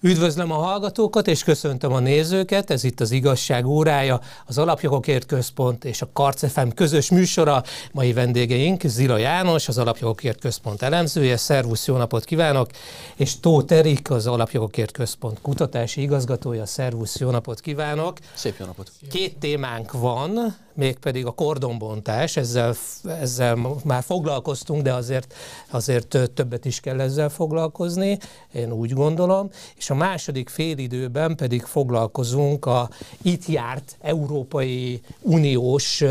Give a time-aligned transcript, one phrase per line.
[0.00, 2.70] Üdvözlöm a hallgatókat, és köszöntöm a nézőket.
[2.70, 7.62] Ez itt az Igazság órája, az Alapjogokért Központ és a Karcefem közös műsora.
[7.92, 11.36] Mai vendégeink Zila János, az Alapjogokért Központ elemzője.
[11.36, 12.70] Szervusz, jó napot kívánok!
[13.16, 16.66] És Tóth Erik, az Alapjogokért Központ kutatási igazgatója.
[16.66, 18.18] Szervusz, jó napot kívánok!
[18.34, 18.90] Szép jó napot!
[19.10, 25.34] Két témánk van, mégpedig a kordonbontás, ezzel, ezzel már foglalkoztunk, de azért,
[25.70, 28.18] azért többet is kell ezzel foglalkozni,
[28.52, 29.50] én úgy gondolom.
[29.76, 32.90] És a második félidőben pedig foglalkozunk a
[33.22, 36.04] itt járt Európai Uniós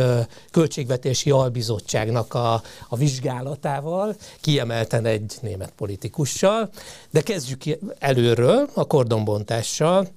[0.51, 6.69] Költségvetési Albizottságnak a, a vizsgálatával, kiemelten egy német politikussal.
[7.09, 7.61] De kezdjük
[7.99, 10.07] előről, a kordonbontással.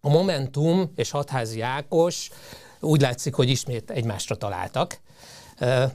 [0.00, 2.30] A Momentum és Hatházi Ákos
[2.80, 5.00] úgy látszik, hogy ismét egymásra találtak.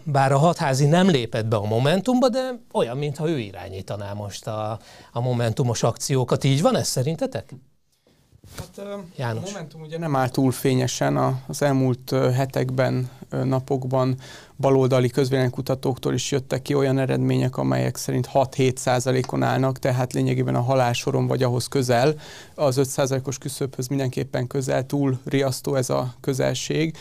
[0.03, 4.79] Bár a hatházi nem lépett be a Momentumba, de olyan, mintha ő irányítaná most a,
[5.11, 6.43] a Momentumos akciókat.
[6.43, 7.53] Így van ez szerintetek?
[8.57, 9.43] Hát, János.
[9.43, 13.09] A Momentum ugye nem áll túl fényesen az elmúlt hetekben,
[13.43, 14.15] napokban
[14.61, 20.61] baloldali közvéleménykutatóktól is jöttek ki olyan eredmények, amelyek szerint 6-7 százalékon állnak, tehát lényegében a
[20.61, 22.13] halálsoron vagy ahhoz közel,
[22.55, 26.97] az 5 százalékos küszöbhöz mindenképpen közel, túl riasztó ez a közelség,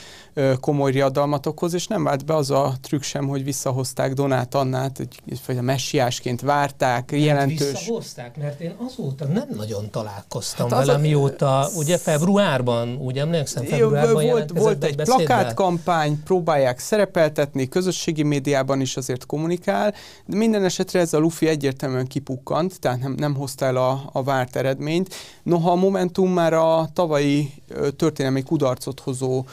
[0.61, 5.09] komoly riadalmat okoz, és nem vált be az a trükk sem, hogy visszahozták Donát Annát,
[5.47, 7.71] hogy a messiásként várták, mert jelentős...
[7.71, 10.99] Visszahozták, mert én azóta nem nagyon találkoztam hát vele, a...
[10.99, 18.97] mióta, ugye februárban, úgy emlékszem, februárban Volt, volt egy plakátkampány, próbálják szerepeltetni, közösségi médiában is
[18.97, 19.95] azért kommunikál,
[20.27, 24.23] de minden esetre ez a Luffy egyértelműen kipukkant, tehát nem, nem hozta el a, a
[24.23, 25.15] várt eredményt.
[25.43, 27.53] Noha a Momentum már a tavalyi
[27.97, 29.45] történelmi kudarcot hozó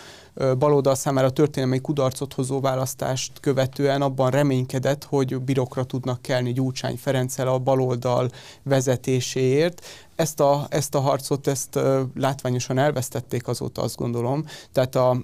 [0.57, 7.47] baloldal számára történelmi kudarcot hozó választást követően abban reménykedett, hogy birokra tudnak kelni Gyurcsány Ferenccel
[7.47, 8.29] a baloldal
[8.63, 9.85] vezetéséért.
[10.15, 11.79] Ezt a, ezt a harcot, ezt
[12.15, 14.45] látványosan elvesztették azóta, azt gondolom.
[14.71, 15.17] Tehát a,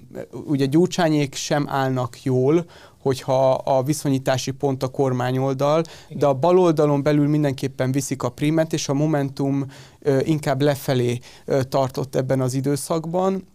[0.46, 2.64] ugye Gyurcsányék sem állnak jól,
[2.98, 6.18] hogyha a viszonyítási pont a kormányoldal, Igen.
[6.18, 9.66] de a baloldalon belül mindenképpen viszik a primet, és a Momentum
[10.22, 11.18] inkább lefelé
[11.68, 13.52] tartott ebben az időszakban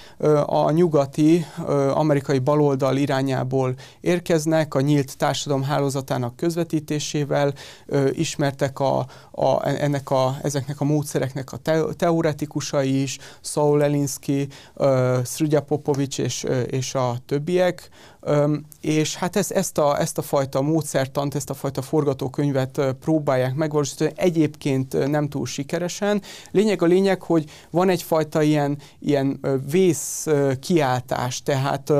[0.45, 1.45] a nyugati
[1.93, 7.53] amerikai baloldal irányából érkeznek, a nyílt társadalom hálózatának közvetítésével
[8.11, 14.47] ismertek a, a, ennek a, ezeknek a módszereknek a te, teoretikusai is, Saul Elinsky,
[15.23, 17.89] Srudja Popovics és, és a többiek,
[18.81, 24.11] és hát ez, ezt, a, ezt a fajta módszertant, ezt a fajta forgatókönyvet próbálják megvalósítani,
[24.15, 26.21] egyébként nem túl sikeresen.
[26.51, 29.39] Lényeg a lényeg, hogy van egyfajta ilyen, ilyen
[29.71, 30.27] vész
[30.59, 31.93] kiáltás, tehát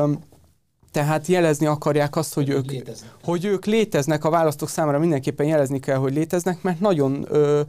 [0.91, 3.11] tehát jelezni akarják azt, hogy, hogy ők, léteznek.
[3.23, 7.61] hogy ők léteznek, a választók számára mindenképpen jelezni kell, hogy léteznek, mert nagyon ö,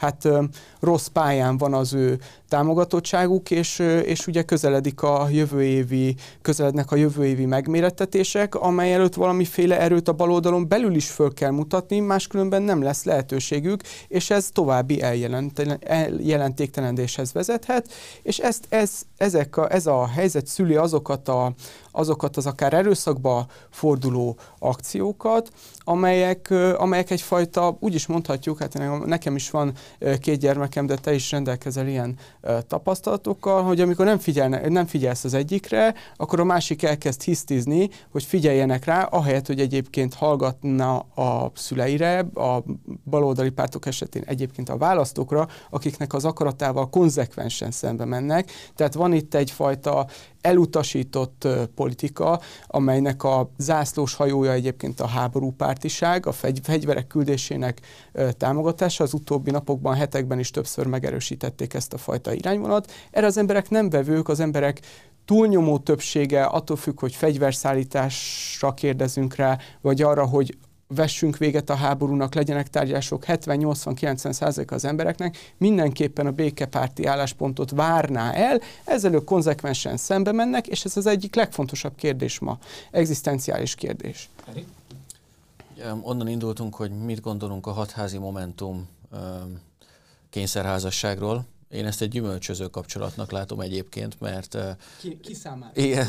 [0.00, 0.28] hát
[0.80, 2.18] rossz pályán van az ő
[2.48, 9.14] támogatottságuk, és, és ugye közeledik a jövő évi, közelednek a jövő évi megmérettetések, amely előtt
[9.14, 14.48] valamiféle erőt a baloldalon belül is föl kell mutatni, máskülönben nem lesz lehetőségük, és ez
[14.52, 17.88] további eljelentéktelenedéshez vezethet,
[18.22, 21.54] és ezt, ez, ezek a, ez a helyzet szüli azokat a
[21.90, 29.50] azokat az akár erőszakba forduló akciókat, amelyek, amelyek egyfajta, úgy is mondhatjuk, hát nekem is
[29.50, 29.72] van
[30.20, 32.16] két gyermekem, de te is rendelkezel ilyen
[32.66, 38.24] tapasztalatokkal, hogy amikor nem, figyelne, nem figyelsz az egyikre, akkor a másik elkezd hisztizni, hogy
[38.24, 42.62] figyeljenek rá, ahelyett, hogy egyébként hallgatna a szüleire, a
[43.04, 48.50] baloldali pártok esetén egyébként a választókra, akiknek az akaratával konzekvensen szembe mennek.
[48.74, 50.06] Tehát van itt egyfajta
[50.40, 57.80] elutasított politika, amelynek a zászlós hajója egyébként a háborúpártiság, a fegy- fegyverek küldésének
[58.36, 59.04] támogatása.
[59.04, 62.92] Az utóbbi napokban, hetekben is többször megerősítették ezt a fajta irányvonalat.
[63.10, 64.80] Erre az emberek nem vevők, az emberek
[65.24, 70.56] túlnyomó többsége attól függ, hogy fegyverszállításra kérdezünk rá, vagy arra, hogy
[70.94, 78.32] vessünk véget a háborúnak, legyenek tárgyások 70-80-90 százalék az embereknek, mindenképpen a békepárti álláspontot várná
[78.32, 82.58] el, ezzel ők konzekvensen szembe mennek, és ez az egyik legfontosabb kérdés ma,
[82.90, 84.28] egzisztenciális kérdés.
[86.02, 88.88] Onnan indultunk, hogy mit gondolunk a hatházi Momentum
[90.30, 91.44] kényszerházasságról.
[91.70, 94.56] Én ezt egy gyümölcsöző kapcsolatnak látom egyébként, mert...
[95.00, 95.72] Ki, ki számára?
[95.74, 96.06] Igen,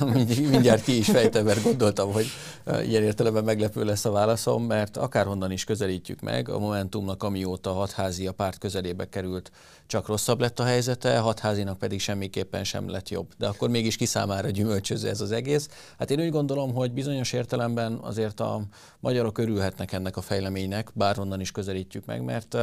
[0.49, 2.25] mindjárt ki is fejtem, mert gondoltam, hogy
[2.65, 8.27] ilyen értelemben meglepő lesz a válaszom, mert akárhonnan is közelítjük meg, a Momentumnak amióta hatházi
[8.27, 9.51] a párt közelébe került,
[9.87, 13.27] csak rosszabb lett a helyzete, hatházinak pedig semmiképpen sem lett jobb.
[13.37, 15.67] De akkor mégis ki számára gyümölcsöző ez az egész.
[15.97, 18.61] Hát én úgy gondolom, hogy bizonyos értelemben azért a
[18.99, 22.57] magyarok örülhetnek ennek a fejleménynek, bárhonnan is közelítjük meg, mert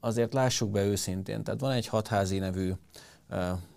[0.00, 2.72] azért lássuk be őszintén, tehát van egy hatházi nevű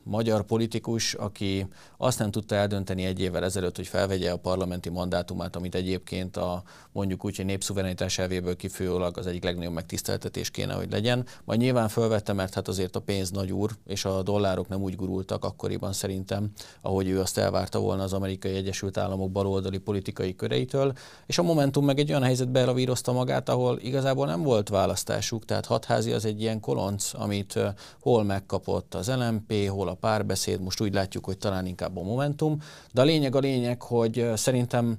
[0.05, 1.67] magyar politikus, aki
[1.97, 6.63] azt nem tudta eldönteni egy évvel ezelőtt, hogy felvegye a parlamenti mandátumát, amit egyébként a
[6.91, 11.25] mondjuk úgy, hogy népszuverenitás elvéből kifőleg az egyik legnagyobb megtiszteltetés kéne, hogy legyen.
[11.43, 14.95] Majd nyilván felvette, mert hát azért a pénz nagy úr, és a dollárok nem úgy
[14.95, 20.93] gurultak akkoriban szerintem, ahogy ő azt elvárta volna az amerikai Egyesült Államok baloldali politikai köreitől,
[21.25, 25.65] és a Momentum meg egy olyan helyzetbe elavírozta magát, ahol igazából nem volt választásuk, tehát
[25.65, 27.59] hatházi az egy ilyen kolonc, amit
[27.99, 32.61] hol megkapott az LMP, hol a párbeszéd, most úgy látjuk, hogy talán inkább a Momentum,
[32.91, 34.97] de a lényeg a lényeg, hogy szerintem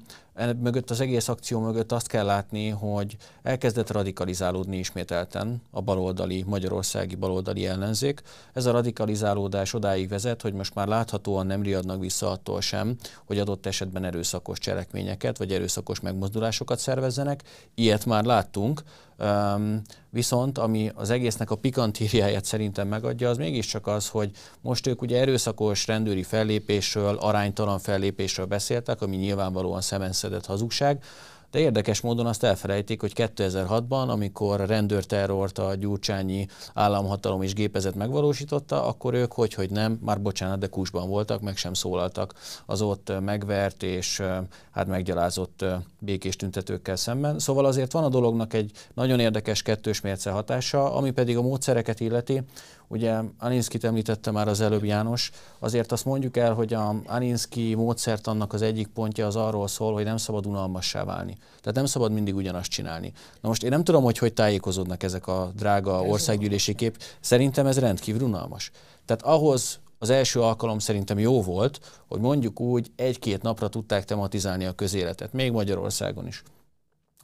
[0.60, 7.14] mögött az egész akció mögött azt kell látni, hogy elkezdett radikalizálódni ismételten a baloldali, magyarországi
[7.14, 8.22] baloldali ellenzék.
[8.52, 13.38] Ez a radikalizálódás odáig vezet, hogy most már láthatóan nem riadnak vissza attól sem, hogy
[13.38, 17.42] adott esetben erőszakos cselekményeket vagy erőszakos megmozdulásokat szervezzenek.
[17.74, 18.82] Ilyet már láttunk,
[19.18, 24.30] Um, viszont ami az egésznek a pikantériáját szerintem megadja, az mégiscsak az, hogy
[24.60, 29.80] most ők ugye erőszakos rendőri fellépésről, aránytalan fellépésről beszéltek, ami nyilvánvalóan
[30.26, 31.02] szemenszedett hazugság,
[31.50, 37.94] de érdekes módon azt elfelejtik, hogy 2006-ban, amikor a rendőrterrort a gyurcsányi államhatalom és gépezet
[37.94, 42.34] megvalósította, akkor ők, hogy, hogy nem, már bocsánat, de kusban voltak, meg sem szólaltak
[42.66, 44.22] az ott megvert és
[44.70, 45.64] hát meggyalázott
[45.98, 47.38] békés tüntetőkkel szemben.
[47.38, 52.00] Szóval azért van a dolognak egy nagyon érdekes kettős mérce hatása, ami pedig a módszereket
[52.00, 52.42] illeti.
[52.88, 58.26] Ugye Aninszkit említette már az előbb János, azért azt mondjuk el, hogy a Aninszki módszert
[58.26, 61.36] annak az egyik pontja az arról szól, hogy nem szabad unalmassá válni.
[61.60, 63.12] Tehát nem szabad mindig ugyanazt csinálni.
[63.40, 67.02] Na most én nem tudom, hogy hogy tájékozódnak ezek a drága országgyűlési kép.
[67.20, 68.70] Szerintem ez rendkívül unalmas.
[69.04, 74.64] Tehát ahhoz az első alkalom szerintem jó volt, hogy mondjuk úgy egy-két napra tudták tematizálni
[74.64, 76.42] a közéletet, még Magyarországon is.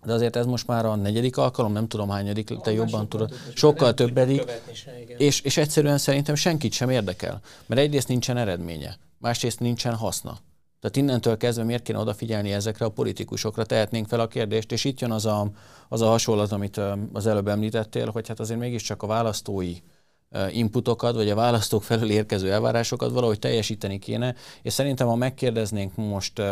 [0.04, 3.32] De azért ez most már a negyedik alkalom, nem tudom hányadik, te jobban sokkal tudod.
[3.54, 4.42] Sokkal többedik.
[5.16, 7.40] És, és egyszerűen szerintem senkit sem érdekel.
[7.66, 10.38] Mert egyrészt nincsen eredménye, másrészt nincsen haszna.
[10.80, 15.00] Tehát innentől kezdve miért kéne odafigyelni ezekre a politikusokra, tehetnénk fel a kérdést, és itt
[15.00, 15.50] jön az a,
[15.88, 16.80] az a hasonlat, amit
[17.12, 19.76] az előbb említettél, hogy hát azért mégiscsak a választói
[20.50, 26.42] inputokat, vagy a választók felől érkező elvárásokat valahogy teljesíteni kéne, és szerintem, ha megkérdeznénk most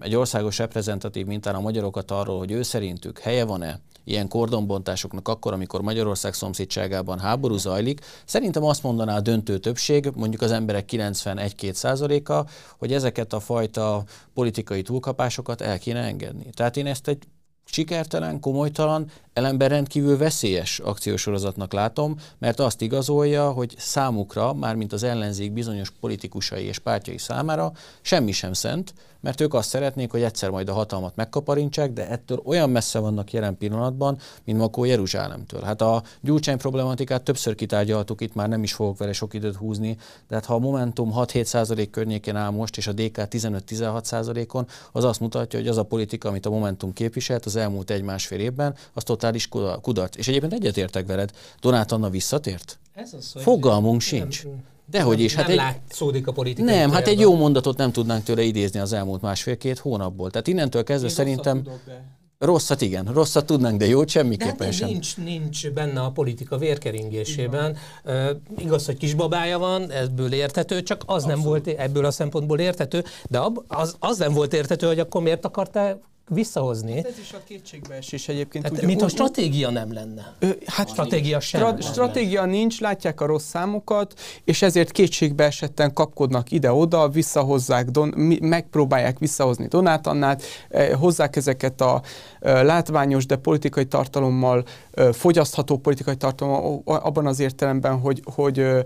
[0.00, 5.52] egy országos reprezentatív mintán a magyarokat arról, hogy ő szerintük helye van-e ilyen kordonbontásoknak akkor,
[5.52, 11.72] amikor Magyarország szomszédságában háború zajlik, szerintem azt mondaná a döntő többség, mondjuk az emberek 91-2
[11.72, 12.46] százaléka,
[12.78, 14.04] hogy ezeket a fajta
[14.34, 16.50] politikai túlkapásokat el kéne engedni.
[16.54, 17.22] Tehát én ezt egy
[17.70, 25.52] sikertelen, komolytalan, ellenben rendkívül veszélyes akciósorozatnak látom, mert azt igazolja, hogy számukra, mármint az ellenzék
[25.52, 28.94] bizonyos politikusai és pártjai számára semmi sem szent,
[29.26, 33.32] mert ők azt szeretnék, hogy egyszer majd a hatalmat megkaparintsák, de ettől olyan messze vannak
[33.32, 35.62] jelen pillanatban, mint Makó Jeruzsálemtől.
[35.62, 39.96] Hát a gyurcsány problematikát többször kitárgyaltuk, itt már nem is fogok vele sok időt húzni,
[40.28, 44.66] de hát ha a Momentum 6-7 százalék környékén áll most, és a DK 15-16 százalékon,
[44.92, 48.74] az azt mutatja, hogy az a politika, amit a Momentum képviselt az elmúlt egy-másfél évben,
[48.92, 49.48] az totális
[49.80, 50.16] kudarc.
[50.16, 52.78] És egyébként egyetértek veled, Donát Anna visszatért?
[52.94, 54.44] Ez az, hogy Fogalmunk sincs.
[54.44, 54.52] Nem,
[54.90, 55.34] Dehogy is.
[55.34, 56.70] Hát nem egy, látszódik a politika.
[56.70, 60.30] Nem, hát egy jó mondatot nem tudnánk tőle idézni az elmúlt másfél-két hónapból.
[60.30, 61.62] Tehát innentől kezdve Én szerintem...
[61.62, 62.14] De...
[62.38, 64.88] Rosszat igen, rosszat tudnánk, de jót semmiképpen de hát sem.
[64.88, 67.76] Nincs, nincs benne a politika vérkeringésében.
[68.04, 71.36] Uh, igaz, hogy kisbabája van, ebből értető, csak az Abszolút.
[71.36, 75.22] nem volt ebből a szempontból értető, de ab, az, az nem volt értető, hogy akkor
[75.22, 76.94] miért akartál visszahozni.
[76.94, 78.64] Hát ez is a kétségbeesés egyébként.
[78.64, 80.34] Hát, ugye, mint a stratégia nem lenne.
[80.38, 81.60] Ö, hát stratégia sem.
[81.60, 82.52] Stra- stratégia lenne.
[82.52, 84.14] nincs, látják a rossz számokat,
[84.44, 88.08] és ezért kétségbeesetten kapkodnak ide-oda, visszahozzák, don,
[88.40, 92.02] megpróbálják visszahozni Donát Annát, eh, hozzák ezeket a
[92.40, 98.84] eh, látványos, de politikai tartalommal, eh, fogyasztható politikai tartalommal abban az értelemben, hogy, hogy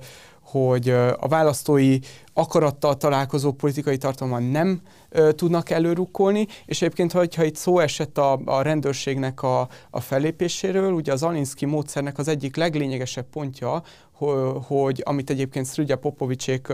[0.51, 1.99] hogy a választói
[2.41, 8.41] akarattal találkozó politikai tartalommal nem ö, tudnak előrukkolni, és egyébként, hogyha itt szó esett a,
[8.45, 13.83] a rendőrségnek a, a fellépéséről, ugye az Alinsky módszernek az egyik leglényegesebb pontja,
[14.67, 16.69] hogy amit egyébként Szrügya Popovicsék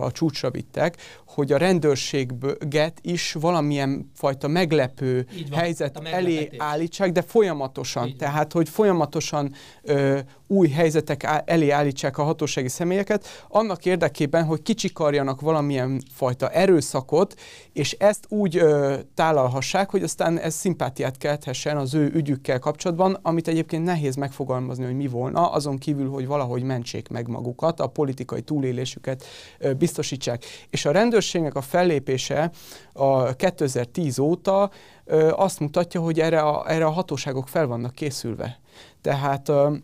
[0.00, 7.22] a csúcsra vittek, hogy a rendőrséget is valamilyen fajta meglepő van, helyzet elé állítsák, de
[7.22, 8.16] folyamatosan.
[8.16, 14.62] Tehát, hogy folyamatosan ö, új helyzetek elé állítsák a hatósági személyeket, annak érdekében, hogy
[15.02, 17.34] kicsikarjanak valamilyen fajta erőszakot,
[17.72, 23.48] és ezt úgy ö, tálalhassák, hogy aztán ez szimpátiát kelthessen az ő ügyükkel kapcsolatban, amit
[23.48, 28.42] egyébként nehéz megfogalmazni, hogy mi volna, azon kívül, hogy valahogy mentsék meg magukat, a politikai
[28.42, 29.24] túlélésüket
[29.58, 30.44] ö, biztosítsák.
[30.70, 32.50] És a rendőrségnek a fellépése
[32.92, 34.70] a 2010 óta
[35.04, 38.60] ö, azt mutatja, hogy erre a, erre a hatóságok fel vannak készülve.
[39.00, 39.74] Tehát ö,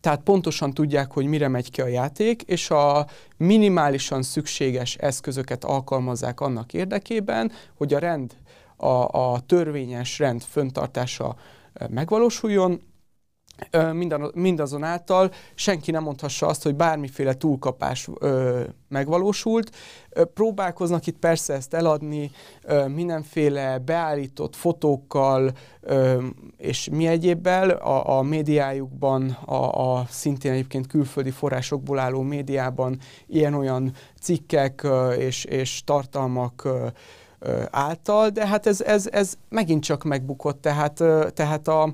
[0.00, 6.40] tehát pontosan tudják, hogy mire megy ki a játék, és a minimálisan szükséges eszközöket alkalmazzák
[6.40, 8.32] annak érdekében, hogy a rend,
[8.76, 11.36] a, a törvényes rend föntartása
[11.88, 12.80] megvalósuljon,
[14.34, 19.70] mindazonáltal senki nem mondhassa azt, hogy bármiféle túlkapás ö, megvalósult.
[20.34, 22.30] Próbálkoznak itt persze ezt eladni
[22.62, 26.22] ö, mindenféle beállított fotókkal ö,
[26.56, 33.92] és mi egyébbel a, a médiájukban, a, a szintén egyébként külföldi forrásokból álló médiában ilyen-olyan
[34.20, 36.86] cikkek ö, és, és tartalmak ö,
[37.70, 41.02] által, de hát ez, ez, ez megint csak megbukott, tehát,
[41.34, 41.92] tehát a,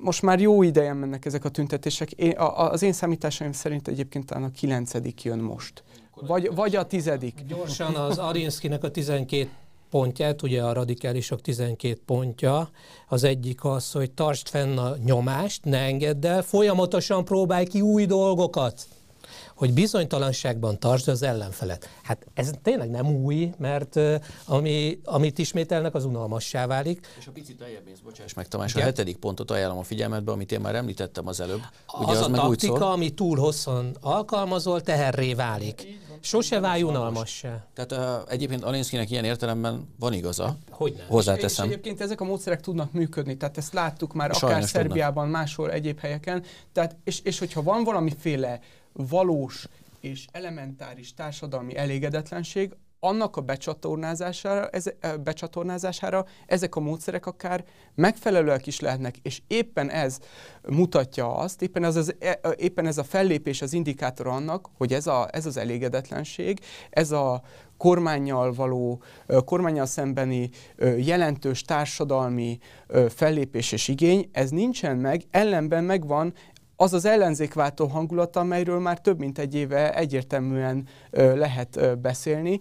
[0.00, 2.10] most már jó ideje mennek ezek a tüntetések.
[2.10, 5.82] Én, a, az én számításaim szerint egyébként talán a kilencedik jön most.
[6.26, 7.42] Vagy, vagy a tizedik.
[7.46, 9.48] Gyorsan az Arinszkinek a 12
[9.90, 12.70] pontját, ugye a radikálisok 12 pontja,
[13.08, 18.06] az egyik az, hogy tartsd fenn a nyomást, ne engedd el, folyamatosan próbálj ki új
[18.06, 18.86] dolgokat
[19.58, 21.88] hogy bizonytalanságban tartsd az ellenfelet.
[22.02, 24.00] Hát ez tényleg nem új, mert
[24.44, 27.06] ami, amit ismételnek, az unalmassá válik.
[27.18, 30.52] És a picit eljebb mész, bocsáss meg Tamás, a hetedik pontot ajánlom a figyelmetbe, amit
[30.52, 31.60] én már említettem az előbb.
[32.00, 35.86] Ugye az, az a meg taktika, úgy szól, ami túl hosszan alkalmazol, teherré válik.
[36.20, 37.66] Sose válj unalmassá.
[37.74, 40.56] Tehát uh, egyébként Alinszkinek ilyen értelemben van igaza.
[40.70, 41.06] Hogy nem.
[41.06, 41.64] Hozzáteszem.
[41.64, 45.24] És, és egyébként ezek a módszerek tudnak működni, tehát ezt láttuk már Sajnos akár Szerbiában,
[45.24, 45.40] tudnak.
[45.40, 46.44] máshol, egyéb helyeken.
[46.72, 48.60] Tehát, és, és hogyha van valamiféle
[49.08, 49.68] valós
[50.00, 54.84] és elementáris társadalmi elégedetlenség, annak a becsatornázására, ez,
[55.24, 57.64] becsatornázására ezek a módszerek akár
[57.94, 60.18] megfelelőek is lehetnek, és éppen ez
[60.68, 65.06] mutatja azt, éppen ez, az, e, éppen ez a fellépés az indikátor annak, hogy ez,
[65.06, 67.42] a, ez az elégedetlenség, ez a
[67.76, 69.02] kormányjal való,
[69.44, 70.50] kormányjal szembeni
[70.96, 72.58] jelentős társadalmi
[73.08, 76.32] fellépés és igény, ez nincsen meg, ellenben megvan
[76.80, 82.58] az az ellenzékváltó hangulat, amelyről már több mint egy éve egyértelműen lehet beszélni.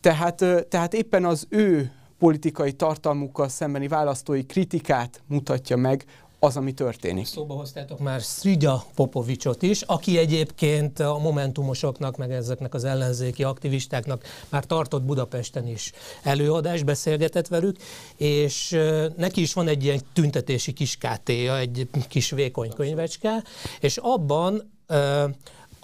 [0.00, 6.04] Tehát, tehát éppen az ő politikai tartalmukkal szembeni választói kritikát mutatja meg
[6.44, 7.26] az, ami történik.
[7.26, 14.24] Szóba hoztátok már Szrigya Popovicsot is, aki egyébként a momentumosoknak, meg ezeknek az ellenzéki aktivistáknak
[14.48, 17.76] már tartott Budapesten is előadás, beszélgetett velük,
[18.16, 18.80] és
[19.16, 23.44] neki is van egy ilyen tüntetési kis egy kis vékony könyvecske,
[23.80, 24.72] és abban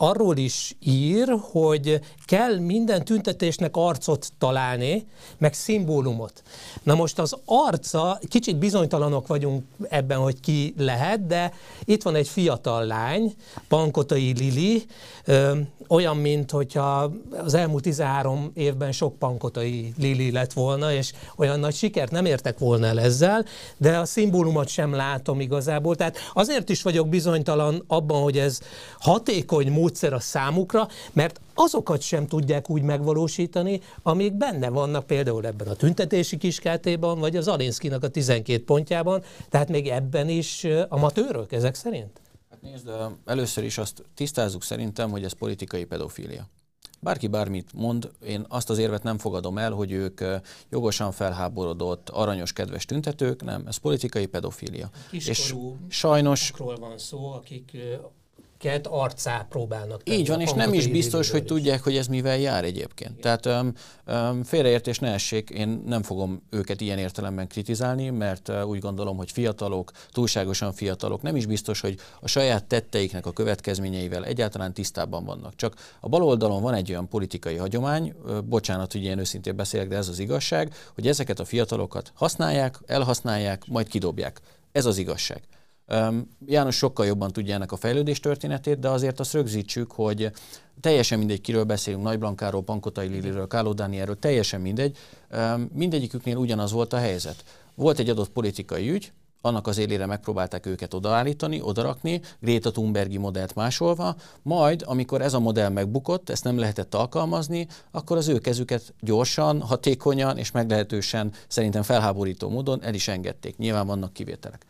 [0.02, 5.06] arról is ír, hogy kell minden tüntetésnek arcot találni,
[5.38, 6.42] meg szimbólumot.
[6.82, 11.52] Na most az arca, kicsit bizonytalanok vagyunk ebben, hogy ki lehet, de
[11.84, 13.34] itt van egy fiatal lány,
[13.68, 14.84] Pankotai Lili,
[15.24, 17.12] ö, olyan, mint hogyha
[17.44, 22.58] az elmúlt 13 évben sok Pankotai Lili lett volna, és olyan nagy sikert nem értek
[22.58, 23.44] volna el ezzel,
[23.76, 25.96] de a szimbólumot sem látom igazából.
[25.96, 28.60] Tehát azért is vagyok bizonytalan abban, hogy ez
[28.98, 35.68] hatékony módszer a számukra, mert azokat sem tudják úgy megvalósítani, amik benne vannak például ebben
[35.68, 41.74] a tüntetési kiskátében, vagy az Alinszkinak a 12 pontjában, tehát még ebben is amatőrök ezek
[41.74, 42.20] szerint?
[42.50, 42.90] Hát nézd,
[43.24, 46.46] először is azt tisztázzuk szerintem, hogy ez politikai pedofília.
[47.02, 50.20] Bárki bármit mond, én azt az érvet nem fogadom el, hogy ők
[50.70, 54.90] jogosan felháborodott, aranyos, kedves tüntetők, nem, ez politikai pedofília.
[55.10, 57.76] Kiskorú és sajnos van szó, akik
[58.60, 60.18] ket arcá próbálnak tenni.
[60.18, 61.46] Így van, és nem is biztos, hogy is.
[61.46, 63.18] tudják, hogy ez mivel jár egyébként.
[63.18, 63.20] Igen.
[63.20, 63.72] Tehát um,
[64.06, 69.16] um, félreértés ne essék, én nem fogom őket ilyen értelemben kritizálni, mert uh, úgy gondolom,
[69.16, 75.24] hogy fiatalok, túlságosan fiatalok, nem is biztos, hogy a saját tetteiknek a következményeivel egyáltalán tisztában
[75.24, 75.56] vannak.
[75.56, 79.88] Csak a bal oldalon van egy olyan politikai hagyomány, uh, bocsánat, hogy ilyen őszintén beszélek,
[79.88, 84.40] de ez az igazság, hogy ezeket a fiatalokat használják, elhasználják, majd kidobják.
[84.72, 85.42] Ez az igazság.
[86.46, 90.30] János sokkal jobban tudja ennek a fejlődés történetét, de azért azt rögzítsük, hogy
[90.80, 94.96] teljesen mindegy, kiről beszélünk, Nagy Blankáról, Pankotai Liliről, Káló Dánielről, teljesen mindegy,
[95.72, 97.44] mindegyiküknél ugyanaz volt a helyzet.
[97.74, 103.54] Volt egy adott politikai ügy, annak az élére megpróbálták őket odaállítani, odarakni, Greta Thunbergi modellt
[103.54, 108.94] másolva, majd, amikor ez a modell megbukott, ezt nem lehetett alkalmazni, akkor az ő kezüket
[109.00, 113.56] gyorsan, hatékonyan és meglehetősen szerintem felháborító módon el is engedték.
[113.56, 114.66] Nyilván vannak kivételek.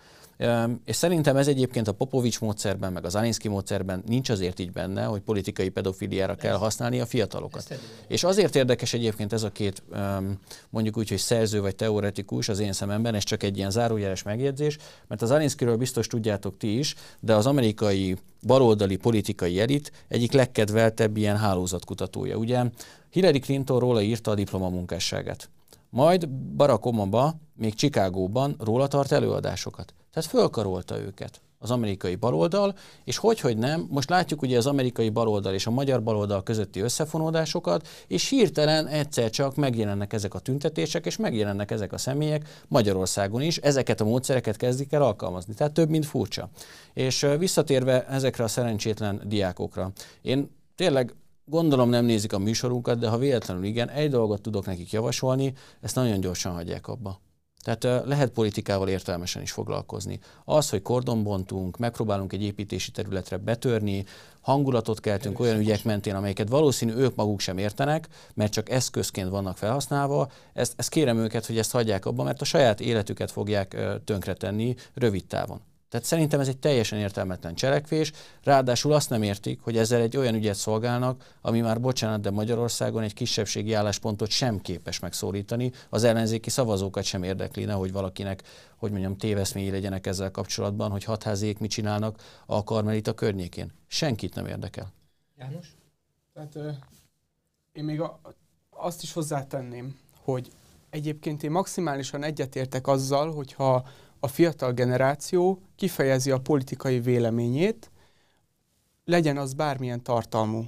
[0.85, 5.05] És szerintem ez egyébként a Popovics módszerben, meg az Alinski módszerben nincs azért így benne,
[5.05, 7.79] hogy politikai pedofiliára kell használni a fiatalokat.
[8.09, 9.83] És azért érdekes egyébként ez a két,
[10.71, 14.77] mondjuk úgy, hogy szerző vagy teoretikus az én szememben, ez csak egy ilyen zárójeles megjegyzés,
[15.07, 18.17] mert az Alinskiről biztos tudjátok ti is, de az amerikai
[18.47, 22.37] baloldali politikai elit egyik legkedveltebb ilyen hálózatkutatója.
[22.37, 22.65] Ugye
[23.11, 25.51] Hillary Clinton róla írta a diplomamunkásságát.
[25.91, 29.95] Majd Barack Obama még Csikágóban róla tart előadásokat.
[30.13, 32.75] Tehát fölkarolta őket az amerikai baloldal,
[33.05, 36.81] és hogy, hogy nem, most látjuk ugye az amerikai baloldal és a magyar baloldal közötti
[36.81, 43.43] összefonódásokat, és hirtelen egyszer csak megjelennek ezek a tüntetések, és megjelennek ezek a személyek Magyarországon
[43.43, 45.55] is, ezeket a módszereket kezdik el alkalmazni.
[45.55, 46.49] Tehát több, mint furcsa.
[46.93, 51.15] És visszatérve ezekre a szerencsétlen diákokra, én tényleg
[51.45, 55.95] Gondolom nem nézik a műsorunkat, de ha véletlenül igen, egy dolgot tudok nekik javasolni, ezt
[55.95, 57.21] nagyon gyorsan hagyják abba.
[57.63, 60.21] Tehát lehet politikával értelmesen is foglalkozni.
[60.45, 64.05] Az, hogy kordonbontunk, megpróbálunk egy építési területre betörni,
[64.41, 69.57] hangulatot keltünk olyan ügyek mentén, amelyeket valószínű ők maguk sem értenek, mert csak eszközként vannak
[69.57, 74.75] felhasználva, ezt, ezt kérem őket, hogy ezt hagyják abba, mert a saját életüket fogják tönkretenni
[74.95, 75.61] rövid távon.
[75.91, 80.35] Tehát szerintem ez egy teljesen értelmetlen cselekvés, ráadásul azt nem értik, hogy ezzel egy olyan
[80.35, 86.51] ügyet szolgálnak, ami már bocsánat, de Magyarországon egy kisebbségi álláspontot sem képes megszólítani, az ellenzéki
[86.51, 88.43] szavazókat sem érdekli, hogy valakinek,
[88.77, 93.73] hogy mondjam, téveszményi legyenek ezzel kapcsolatban, hogy hatháziék mit csinálnak a Karmelita környékén.
[93.87, 94.93] Senkit nem érdekel.
[95.39, 95.77] János?
[96.35, 96.71] Tehát ö,
[97.73, 98.21] én még a,
[98.71, 100.51] azt is hozzátenném, hogy
[100.91, 103.89] egyébként én maximálisan egyetértek azzal, hogyha
[104.21, 107.91] a fiatal generáció kifejezi a politikai véleményét,
[109.05, 110.67] legyen az bármilyen tartalmú.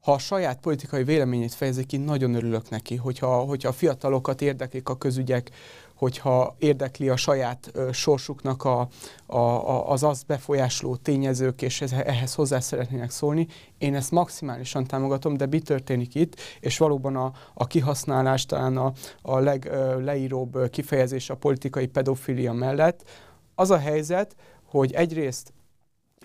[0.00, 4.88] Ha a saját politikai véleményét fejezi ki, nagyon örülök neki, hogyha, hogyha a fiatalokat érdeklik
[4.88, 5.50] a közügyek,
[6.02, 8.88] hogyha érdekli a saját ö, sorsuknak a,
[9.26, 13.46] a, a, az azt befolyásoló tényezők, és ez, ehhez hozzá szeretnének szólni.
[13.78, 18.92] Én ezt maximálisan támogatom, de mi történik itt, és valóban a, a kihasználás talán a,
[19.22, 23.04] a legleíróbb kifejezés a politikai pedofilia mellett,
[23.54, 25.52] az a helyzet, hogy egyrészt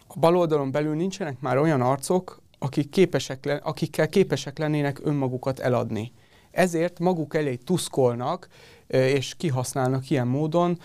[0.08, 6.12] a baloldalon belül nincsenek már olyan arcok, akik képesek le, akikkel képesek lennének önmagukat eladni.
[6.52, 8.47] Ezért maguk elé tuszkolnak,
[8.88, 10.80] és kihasználnak ilyen módon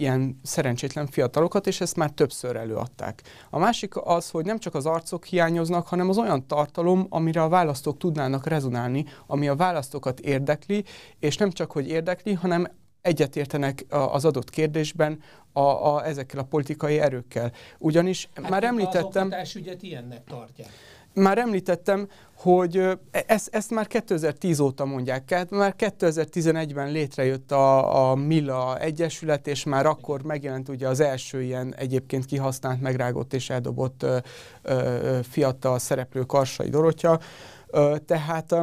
[0.00, 3.22] ilyen szerencsétlen fiatalokat, és ezt már többször előadták.
[3.50, 7.48] A másik az, hogy nem csak az arcok hiányoznak, hanem az olyan tartalom, amire a
[7.48, 10.84] választók tudnának rezonálni, ami a választókat érdekli,
[11.18, 12.66] és nem csak, hogy érdekli, hanem
[13.02, 15.20] egyetértenek az adott kérdésben
[15.52, 17.52] a, a, ezekkel a politikai erőkkel.
[17.78, 19.30] Ugyanis hát már említettem...
[19.42, 20.68] Az ügyet ilyennek tartják.
[21.14, 28.10] Már említettem, hogy e, ezt, ezt már 2010 óta mondják, tehát már 2011-ben létrejött a,
[28.10, 33.50] a Milla Egyesület, és már akkor megjelent ugye az első ilyen egyébként kihasznált, megrágott és
[33.50, 34.18] eldobott ö,
[34.62, 37.20] ö, fiatal szereplő Karsai Dorotya.
[37.66, 38.54] Ö, tehát,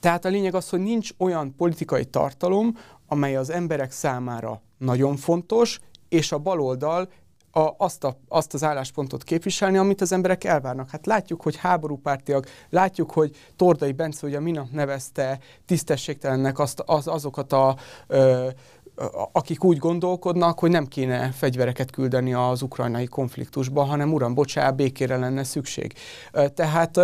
[0.00, 2.76] tehát a lényeg az, hogy nincs olyan politikai tartalom,
[3.06, 7.08] amely az emberek számára nagyon fontos, és a baloldal
[7.52, 10.90] a, azt, a, azt az álláspontot képviselni, amit az emberek elvárnak.
[10.90, 17.52] Hát látjuk, hogy háborúpártiak, látjuk, hogy Tordai Bence ugye minap nevezte tisztességtelennek azt, az, azokat
[17.52, 18.48] a ö,
[19.32, 25.16] akik úgy gondolkodnak, hogy nem kéne fegyvereket küldeni az ukrajnai konfliktusba, hanem uram, bocsá, békére
[25.16, 25.94] lenne szükség.
[26.54, 27.00] Tehát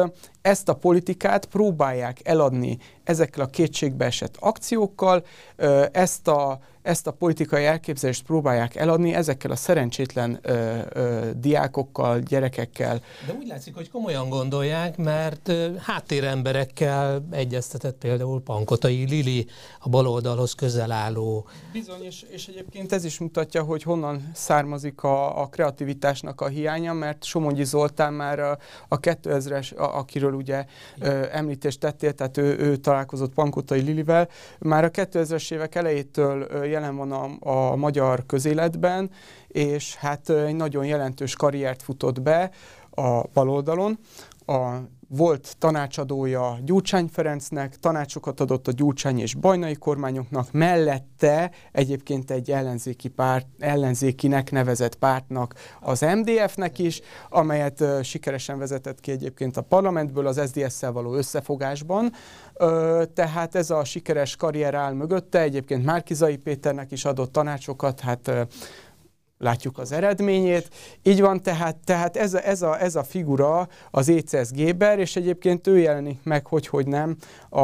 [0.48, 5.24] ezt a politikát próbálják eladni ezekkel a kétségbeesett akciókkal,
[5.92, 13.00] ezt a, ezt a politikai elképzelést próbálják eladni ezekkel a szerencsétlen ö, ö, diákokkal, gyerekekkel.
[13.26, 19.46] De úgy látszik, hogy komolyan gondolják, mert háttéremberekkel egyeztetett például Pankotai Lili,
[19.80, 21.46] a baloldalhoz közel álló.
[21.72, 26.92] Bizony, és, és egyébként ez is mutatja, hogy honnan származik a, a kreativitásnak a hiánya,
[26.92, 28.58] mert Somogyi Zoltán már a,
[28.88, 30.64] a 2000-es, a, akiről ugye
[31.00, 36.96] ö, említést tettél, tehát ő, ő találkozott Pankotai Lilivel, már a 2000-es évek elejétől jelen
[36.96, 37.28] van a,
[37.70, 39.10] a magyar közéletben,
[39.48, 42.50] és hát egy nagyon jelentős karriert futott be
[42.90, 43.98] a baloldalon,
[44.48, 52.50] a volt tanácsadója Gyurcsány Ferencnek, tanácsokat adott a Gyurcsány és Bajnai kormányoknak, mellette egyébként egy
[52.50, 59.62] ellenzéki párt, ellenzékinek nevezett pártnak, az MDF-nek is, amelyet uh, sikeresen vezetett ki egyébként a
[59.62, 62.12] parlamentből az SDS-szel való összefogásban.
[62.60, 68.28] Uh, tehát ez a sikeres karrier áll mögötte, egyébként Márkizai Péternek is adott tanácsokat, hát
[68.28, 68.40] uh,
[69.38, 70.68] látjuk az eredményét.
[71.02, 75.16] Így van, tehát, tehát ez, a, ez, a, ez a figura az ECS Géber, és
[75.16, 77.16] egyébként ő jelenik meg, hogy, hogy nem,
[77.48, 77.60] a,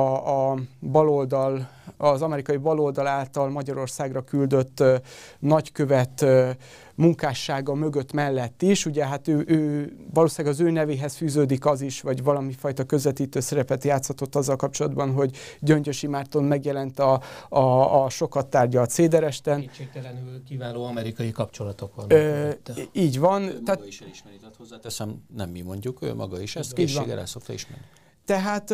[0.50, 4.94] a baloldal, az amerikai baloldal által Magyarországra küldött uh,
[5.38, 6.50] nagykövet uh,
[6.94, 8.86] munkássága mögött mellett is.
[8.86, 13.40] Ugye hát ő, ő valószínűleg az ő nevéhez fűződik az is, vagy valami fajta közvetítő
[13.40, 19.60] szerepet játszhatott azzal kapcsolatban, hogy Gyöngyösi Márton megjelent a, a, a sokat tárgyalt Céderesten.
[19.60, 22.12] Kétségtelenül kiváló amerikai kapcsolatok vannak.
[22.12, 22.50] Ö,
[22.92, 23.42] így van.
[23.42, 27.18] Ő tehát, maga is elismeri, tehát hozzáteszem, nem mi mondjuk, ő maga is ezt készséggel
[27.18, 27.84] el szokta ismerni.
[28.24, 28.64] Tehát,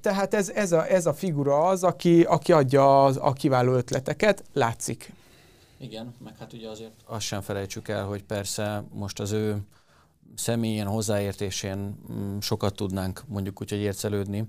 [0.00, 4.44] tehát ez, ez, a, ez a figura az, aki, aki adja az, a kiváló ötleteket,
[4.52, 5.12] látszik.
[5.78, 9.56] Igen, meg hát ugye azért azt sem felejtsük el, hogy persze most az ő
[10.34, 14.48] személyen hozzáértésén mm, sokat tudnánk mondjuk úgy, hogy ércelődni,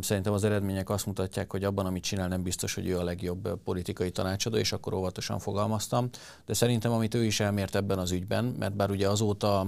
[0.00, 3.62] Szerintem az eredmények azt mutatják, hogy abban, amit csinál, nem biztos, hogy ő a legjobb
[3.64, 6.08] politikai tanácsadó, és akkor óvatosan fogalmaztam.
[6.46, 9.66] De szerintem, amit ő is elmért ebben az ügyben, mert bár ugye azóta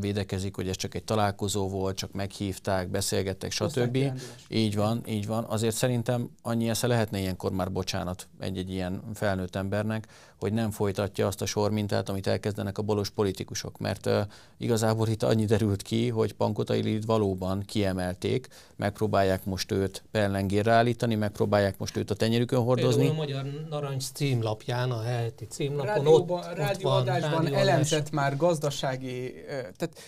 [0.00, 3.98] védekezik, hogy ez csak egy találkozó volt, csak meghívták, beszélgettek, stb.
[4.48, 5.44] Így van, így van.
[5.44, 10.06] Azért szerintem annyi esze lehetne ilyenkor már bocsánat egy-egy ilyen felnőtt embernek,
[10.38, 13.78] hogy nem folytatja azt a sormintát, amit elkezdenek a bolos politikusok.
[13.78, 14.20] Mert uh,
[14.58, 21.14] igazából itt annyi derült ki, hogy Pankotai Lillit valóban kiemelték, megpróbálják most őt pellengérre állítani,
[21.14, 23.02] megpróbálják most őt a tenyerükön hordozni.
[23.02, 28.36] Például a Magyar Narancs címlapján, a heti címlapon rádióban, ott, ott rádióadásban van, elemzett már
[28.36, 29.98] gazdasági, tehát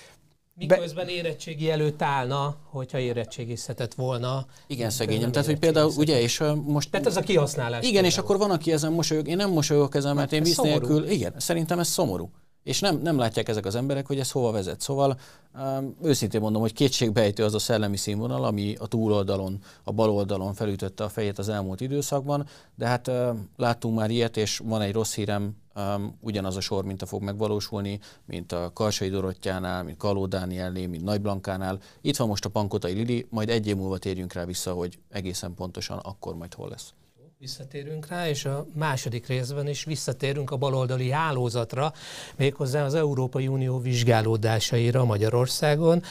[0.58, 4.46] Miközben érettségi előtt állna, hogyha érettségizhetett volna.
[4.66, 5.32] Igen, szegényem.
[5.32, 6.90] Tehát, hogy például, ugye, és most...
[6.90, 7.80] Tehát ez a kihasználás.
[7.80, 8.06] Igen, például.
[8.06, 9.28] és akkor van, aki ezen mosolyog.
[9.28, 11.08] Én nem mosolyogok ezen, mert én víz nélkül...
[11.08, 12.30] Igen, szerintem ez szomorú.
[12.68, 14.80] És nem, nem látják ezek az emberek, hogy ez hova vezet.
[14.80, 15.18] Szóval
[15.54, 20.54] um, őszintén mondom, hogy kétségbejtő az a szellemi színvonal, ami a túloldalon, a bal oldalon
[20.54, 24.92] felütötte a fejét az elmúlt időszakban, de hát uh, láttunk már ilyet, és van egy
[24.92, 30.26] rossz hírem, um, ugyanaz a sor minta fog megvalósulni, mint a Karsai Dorottyánál, mint Kaló
[30.26, 31.78] Dánielné, mint Nagy Blankánál.
[32.00, 35.54] Itt van most a Pankotai Lili, majd egy év múlva térjünk rá vissza, hogy egészen
[35.54, 36.92] pontosan akkor majd hol lesz
[37.40, 41.92] visszatérünk rá, és a második részben is visszatérünk a baloldali hálózatra,
[42.36, 46.02] méghozzá az Európai Unió vizsgálódásaira Magyarországon,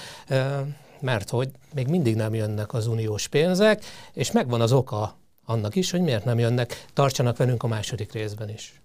[1.00, 5.92] mert hogy még mindig nem jönnek az uniós pénzek, és megvan az oka annak is,
[5.92, 6.86] hogy miért nem jönnek.
[6.94, 8.82] Tartsanak velünk a második részben is.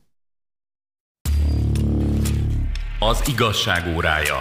[2.98, 4.38] Az igazság órája.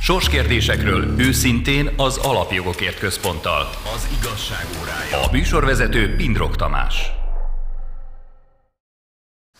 [0.00, 3.68] Sorskérdésekről őszintén az Alapjogokért Központtal.
[3.94, 5.28] Az igazság órája.
[5.28, 7.19] A műsorvezető Pindrok Tamás.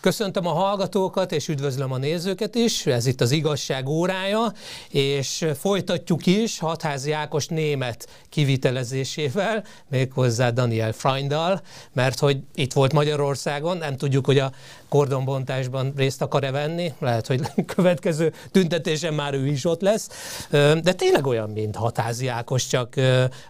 [0.01, 2.85] Köszöntöm a hallgatókat, és üdvözlöm a nézőket is.
[2.85, 4.53] Ez itt az igazság órája,
[4.89, 11.61] és folytatjuk is Hatházi Ákos német kivitelezésével, méghozzá Daniel Freindal,
[11.93, 14.51] mert hogy itt volt Magyarországon, nem tudjuk, hogy a
[14.91, 17.41] kordonbontásban részt akar-e venni, lehet, hogy
[17.75, 20.09] következő tüntetésen már ő is ott lesz,
[20.81, 22.95] de tényleg olyan, mint Hatázi Ákos, csak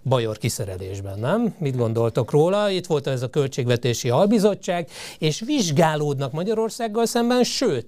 [0.03, 1.55] bajor kiszerelésben, nem?
[1.57, 2.69] Mit gondoltok róla?
[2.69, 7.87] Itt volt ez a Költségvetési Albizottság, és vizsgálódnak Magyarországgal szemben, sőt,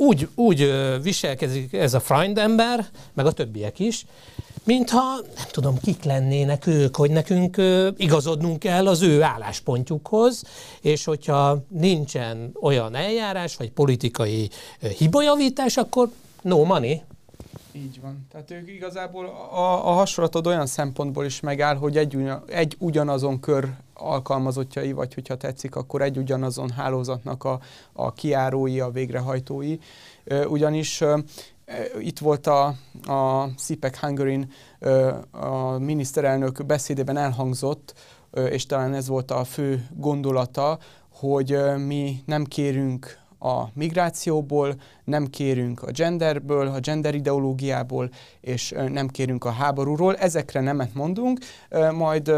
[0.00, 4.06] úgy, úgy viselkezik ez a Freund ember, meg a többiek is,
[4.64, 7.56] mintha nem tudom, kik lennének ők, hogy nekünk
[7.96, 10.42] igazodnunk kell az ő álláspontjukhoz,
[10.80, 14.50] és hogyha nincsen olyan eljárás, vagy politikai
[14.98, 16.10] hibajavítás, akkor
[16.42, 17.02] no money.
[17.72, 18.26] Így van.
[18.32, 23.68] Tehát ők igazából a, a hasonlatod olyan szempontból is megáll, hogy egy, egy ugyanazon kör
[24.00, 27.60] alkalmazottjai, vagy hogyha tetszik, akkor egy ugyanazon hálózatnak a,
[27.92, 29.76] a kiárói, a végrehajtói.
[30.48, 31.04] Ugyanis
[31.98, 34.46] itt volt a, a CPEC Hungary
[35.30, 37.94] a miniszterelnök beszédében elhangzott,
[38.50, 40.78] és talán ez volt a fő gondolata,
[41.12, 48.10] hogy mi nem kérünk a migrációból, nem kérünk a genderből, a gender ideológiából,
[48.40, 50.16] és nem kérünk a háborúról.
[50.16, 51.38] Ezekre nemet mondunk,
[51.92, 52.32] majd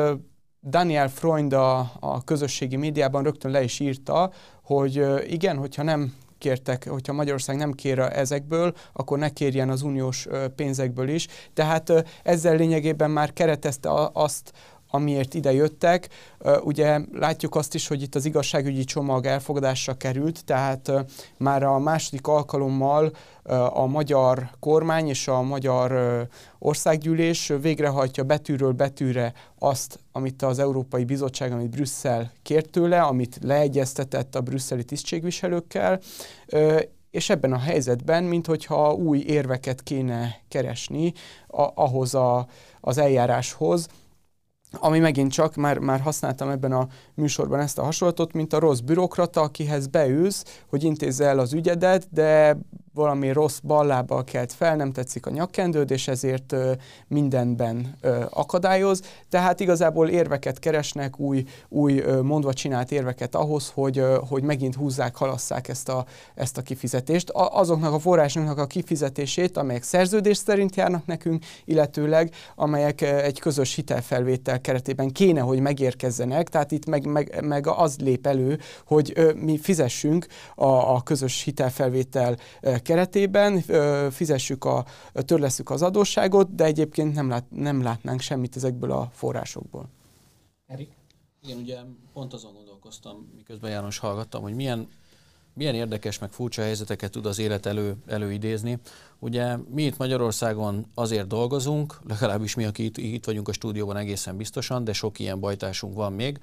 [0.66, 6.88] Daniel Freund a, a közösségi médiában rögtön le is írta, hogy igen, hogyha nem kértek,
[6.88, 11.26] hogyha Magyarország nem kér ezekből, akkor ne kérjen az uniós pénzekből is.
[11.54, 14.52] Tehát ezzel lényegében már keretezte azt
[14.94, 16.08] amiért ide jöttek.
[16.62, 20.92] Ugye látjuk azt is, hogy itt az igazságügyi csomag elfogadásra került, tehát
[21.36, 23.12] már a második alkalommal
[23.72, 25.92] a magyar kormány és a magyar
[26.58, 34.34] országgyűlés végrehajtja betűről betűre azt, amit az Európai Bizottság, amit Brüsszel kért tőle, amit leegyeztetett
[34.34, 36.00] a brüsszeli tisztségviselőkkel,
[37.10, 41.12] és ebben a helyzetben, minthogyha új érveket kéne keresni
[41.74, 42.46] ahhoz a,
[42.80, 43.88] az eljáráshoz,
[44.78, 48.78] ami megint csak, már, már használtam ebben a műsorban ezt a hasonlatot, mint a rossz
[48.78, 52.56] bürokrata, akihez beülsz, hogy intézze el az ügyedet, de
[52.94, 56.72] valami rossz ballábbal kelt fel, nem tetszik a nyakkendőd, és ezért ö,
[57.08, 59.02] mindenben ö, akadályoz.
[59.28, 64.74] Tehát igazából érveket keresnek, új, új ö, mondva csinált érveket ahhoz, hogy, ö, hogy megint
[64.74, 67.30] húzzák, halasszák ezt a, ezt a kifizetést.
[67.30, 73.74] A, azoknak a forrásoknak a kifizetését, amelyek szerződés szerint járnak nekünk, illetőleg amelyek egy közös
[73.74, 79.32] hitelfelvétel keretében kéne, hogy megérkezzenek, tehát itt meg, meg, meg az lép elő, hogy ö,
[79.32, 82.36] mi fizessünk a, a közös hitelfelvétel
[82.82, 83.60] keretében,
[84.10, 89.88] fizessük a, törleszük az adósságot, de egyébként nem, lát, nem látnánk semmit ezekből a forrásokból.
[90.66, 90.90] Erik?
[91.44, 91.78] Igen, ugye
[92.12, 94.88] pont azon gondolkoztam, miközben János hallgattam, hogy milyen,
[95.54, 98.78] milyen érdekes, meg furcsa helyzeteket tud az élet elő, előidézni.
[99.18, 104.36] Ugye mi itt Magyarországon azért dolgozunk, legalábbis mi, akik itt, itt vagyunk a stúdióban egészen
[104.36, 106.38] biztosan, de sok ilyen bajtásunk van még,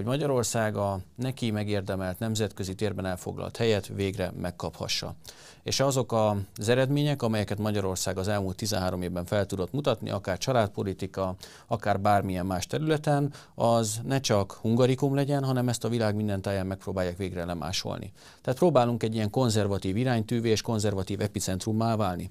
[0.00, 5.14] hogy Magyarország a neki megérdemelt nemzetközi térben elfoglalt helyet végre megkaphassa
[5.62, 11.34] és azok az eredmények, amelyeket Magyarország az elmúlt 13 évben fel tudott mutatni, akár családpolitika,
[11.66, 16.66] akár bármilyen más területen, az ne csak hungarikum legyen, hanem ezt a világ minden táján
[16.66, 18.12] megpróbálják végre lemásolni.
[18.42, 22.30] Tehát próbálunk egy ilyen konzervatív iránytűvé és konzervatív epicentrummá válni.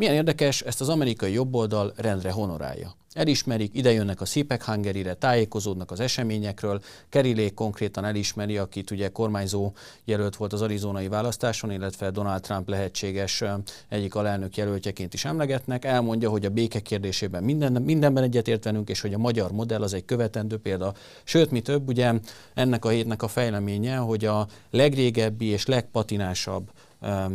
[0.00, 2.94] Milyen érdekes, ezt az amerikai jobboldal rendre honorálja.
[3.12, 9.72] Elismerik, ide jönnek a CPEC Hungary-re, tájékozódnak az eseményekről, Kerilék konkrétan elismeri, akit ugye kormányzó
[10.04, 13.44] jelölt volt az arizonai választáson, illetve Donald Trump lehetséges
[13.88, 19.14] egyik alelnök jelöltjeként is emlegetnek, elmondja, hogy a béke kérdésében minden, mindenben egyetértvenünk, és hogy
[19.14, 20.94] a magyar modell az egy követendő példa.
[21.24, 22.12] Sőt, mi több, ugye
[22.54, 26.70] ennek a hétnek a fejleménye, hogy a legrégebbi és legpatinásabb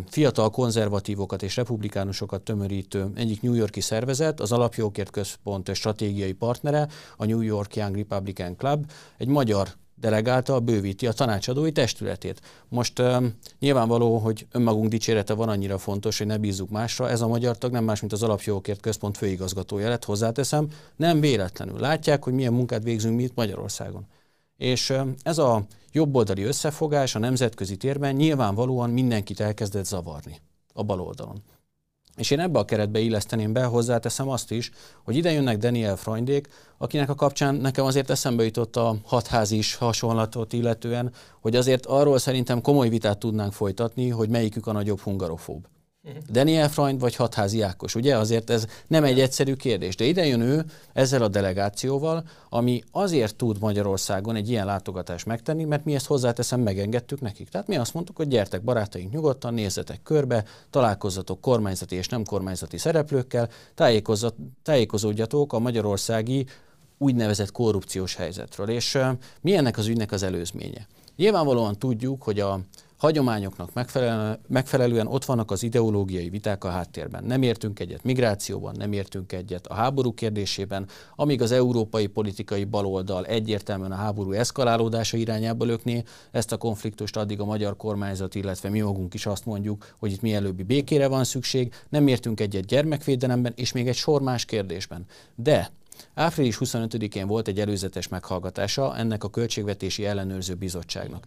[0.08, 7.26] fiatal konzervatívokat és republikánusokat tömörítő egyik New Yorki szervezet, az Alapjogokért Központ stratégiai partnere, a
[7.26, 12.42] New York Young Republican Club, egy magyar delegálta bővíti a tanácsadói testületét.
[12.70, 17.10] Most um, nyilvánvaló, hogy önmagunk dicsérete van annyira fontos, hogy ne bízzuk másra.
[17.10, 20.68] Ez a magyar tag nem más, mint az Alapjogokért Központ főigazgatója lett, hozzáteszem.
[20.96, 21.80] Nem véletlenül.
[21.80, 24.06] Látják, hogy milyen munkát végzünk mi itt Magyarországon.
[24.58, 30.42] És ez a jobboldali összefogás a nemzetközi térben nyilvánvalóan mindenkit elkezdett zavarni
[30.74, 31.44] a bal oldalon.
[32.16, 34.72] És én ebbe a keretbe illeszteném be, hozzáteszem azt is,
[35.04, 40.54] hogy ide jönnek Daniel Freundék, akinek a kapcsán nekem azért eszembe jutott a hatházis hasonlatot
[40.54, 45.68] illetően, hogy azért arról szerintem komoly vitát tudnánk folytatni, hogy melyikük a nagyobb hungarofób.
[46.32, 48.18] Daniel Freund vagy Hatházi Ákos, ugye?
[48.18, 49.96] Azért ez nem egy egyszerű kérdés.
[49.96, 55.64] De ide jön ő ezzel a delegációval, ami azért tud Magyarországon egy ilyen látogatást megtenni,
[55.64, 57.50] mert mi ezt hozzáteszem, megengedtük nekik.
[57.50, 62.78] Tehát mi azt mondtuk, hogy gyertek barátaink nyugodtan, nézzetek körbe, találkozzatok kormányzati és nem kormányzati
[62.78, 63.50] szereplőkkel,
[64.64, 66.46] tájékozódjatok a magyarországi
[66.98, 68.70] úgynevezett korrupciós helyzetről.
[68.70, 69.08] És uh,
[69.42, 70.88] mi ennek az ügynek az előzménye?
[71.16, 72.60] Nyilvánvalóan tudjuk, hogy a
[73.06, 73.70] hagyományoknak
[74.48, 77.24] megfelelően, ott vannak az ideológiai viták a háttérben.
[77.24, 83.26] Nem értünk egyet migrációban, nem értünk egyet a háború kérdésében, amíg az európai politikai baloldal
[83.26, 88.80] egyértelműen a háború eszkalálódása irányába lökné ezt a konfliktust, addig a magyar kormányzat, illetve mi
[88.80, 93.72] magunk is azt mondjuk, hogy itt mielőbbi békére van szükség, nem értünk egyet gyermekvédelemben, és
[93.72, 95.06] még egy sor más kérdésben.
[95.36, 95.72] De
[96.14, 101.26] Április 25-én volt egy előzetes meghallgatása ennek a Költségvetési Ellenőrző Bizottságnak.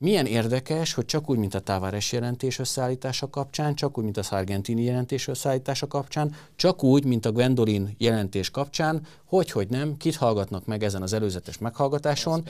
[0.00, 4.22] Milyen érdekes, hogy csak úgy, mint a Tavares jelentés összeállítása kapcsán, csak úgy, mint a
[4.22, 10.16] Sargentini jelentés összeállítása kapcsán, csak úgy, mint a Gwendolyn jelentés kapcsán, hogy, hogy nem, kit
[10.16, 12.44] hallgatnak meg ezen az előzetes meghallgatáson?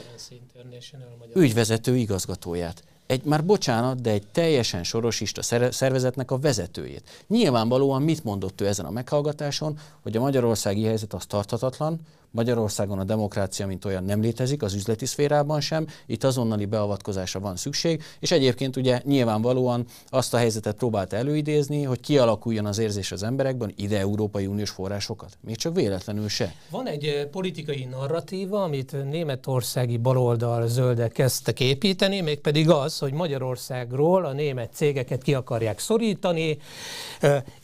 [1.33, 7.23] Ügyvezető igazgatóját egy, már bocsánat, de egy teljesen sorosista szervezetnek a vezetőjét.
[7.27, 11.99] Nyilvánvalóan mit mondott ő ezen a meghallgatáson, hogy a magyarországi helyzet az tarthatatlan,
[12.31, 17.55] Magyarországon a demokrácia, mint olyan nem létezik, az üzleti szférában sem, itt azonnali beavatkozásra van
[17.55, 23.23] szükség, és egyébként ugye nyilvánvalóan azt a helyzetet próbált előidézni, hogy kialakuljon az érzés az
[23.23, 25.37] emberekben, ide Európai Uniós forrásokat.
[25.41, 26.53] Még csak véletlenül se.
[26.69, 34.33] Van egy politikai narratíva, amit németországi baloldal zöldek kezdtek építeni, mégpedig az, hogy Magyarországról a
[34.33, 36.57] német cégeket ki akarják szorítani,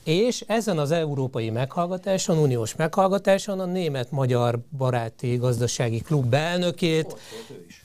[0.04, 7.16] és ezen az európai meghallgatáson, uniós meghallgatáson a német-magyar Baráti Gazdasági Klub elnökét.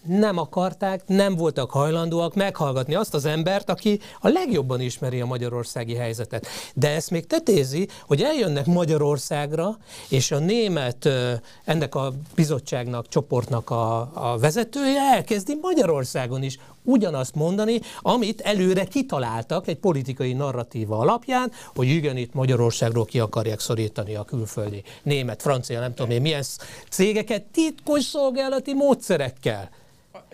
[0.06, 5.94] Nem akarták, nem voltak hajlandóak meghallgatni azt az embert, aki a legjobban ismeri a magyarországi
[5.94, 6.46] helyzetet.
[6.74, 9.78] De ezt még tetézi, hogy eljönnek Magyarországra,
[10.08, 11.08] és a német,
[11.64, 19.68] ennek a bizottságnak, csoportnak a, a vezetője elkezdi Magyarországon is ugyanazt mondani, amit előre kitaláltak
[19.68, 25.80] egy politikai narratíva alapján, hogy igen, itt Magyarországról ki akarják szorítani a külföldi német, francia,
[25.80, 26.44] nem tudom én milyen
[26.90, 29.70] cégeket titkos szolgálati módszerekkel.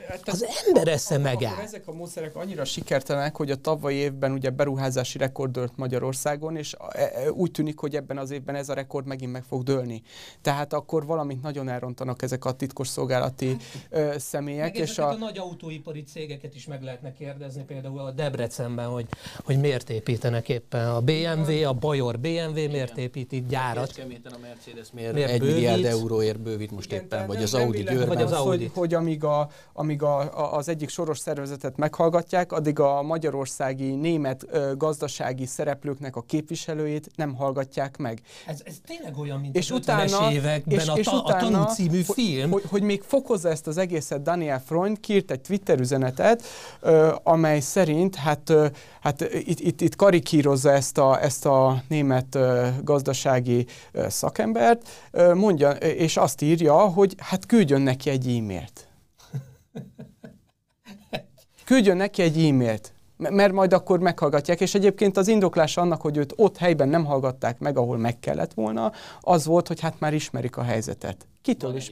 [0.08, 1.60] Hát az ember esze megáll.
[1.60, 6.74] Ezek a módszerek annyira sikertelenek, hogy a tavalyi évben ugye beruházási rekord dőlt Magyarországon, és
[6.92, 10.02] e, e, úgy tűnik, hogy ebben az évben ez a rekord megint meg fog dőlni.
[10.40, 13.56] Tehát akkor valamit nagyon elrontanak ezek a titkos szolgálati
[13.90, 14.72] ö, személyek.
[14.72, 15.08] Meg és a...
[15.08, 19.06] a nagy autóipari cégeket is meg lehetne kérdezni, például a Debrecenben, hogy,
[19.44, 23.92] hogy miért építenek éppen a BMW, a Bajor BMW miért épít itt gyárat.
[23.92, 25.54] Keméten a Mercedes miért, miért egy bővít?
[25.54, 28.08] milliárd euróért bővít most Igen, éppen, vagy az Audi Győrben.
[28.08, 28.64] Vagy az Audi.
[28.64, 33.94] Hogy, hogy amíg, a, amíg a, a, az egyik soros szervezetet meghallgatják, addig a magyarországi
[33.94, 38.20] német ö, gazdasági szereplőknek a képviselőjét nem hallgatják meg.
[38.46, 41.62] Ez, ez tényleg olyan, mint és a utána, években és, a, és utána, a tanú
[41.62, 42.50] című film.
[42.50, 46.42] Hogy, hogy még fokozza ezt az egészet, Daniel Freund kírt egy Twitter üzenetet,
[46.80, 48.66] ö, amely szerint hát, ö,
[49.00, 55.34] hát itt, itt, itt karikírozza ezt a, ezt a német ö, gazdasági ö, szakembert, ö,
[55.34, 58.85] mondja, és azt írja, hogy hát küldjön neki egy e-mailt.
[61.64, 66.32] Küldjön neki egy e-mailt, mert majd akkor meghallgatják, és egyébként az indoklás annak, hogy őt
[66.36, 70.56] ott helyben nem hallgatták meg, ahol meg kellett volna, az volt, hogy hát már ismerik
[70.56, 71.26] a helyzetet.
[71.42, 71.90] Kitől is